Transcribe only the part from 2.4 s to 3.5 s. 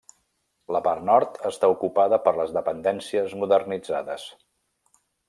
dependències